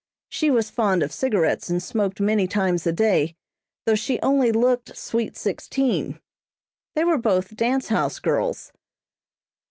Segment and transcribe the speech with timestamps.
[0.29, 3.35] She was fond of cigarettes and smoked many times a day,
[3.85, 6.19] though she only looked "sweet sixteen."
[6.95, 8.71] They were both dance house girls.